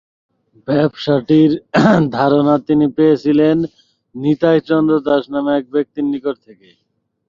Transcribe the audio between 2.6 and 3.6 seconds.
তিনি পেয়েছিলেন